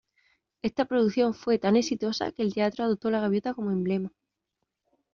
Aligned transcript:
Esta 0.63 0.85
producción 0.85 1.35
fue 1.35 1.59
tan 1.59 1.75
exitosa 1.75 2.31
que 2.31 2.41
el 2.41 2.55
teatro 2.55 2.83
adoptó 2.85 3.11
la 3.11 3.21
gaviota 3.21 3.53
como 3.53 3.69
emblema. 3.69 4.11